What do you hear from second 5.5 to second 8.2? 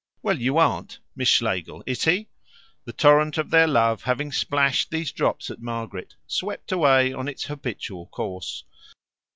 at Margaret, swept away on its habitual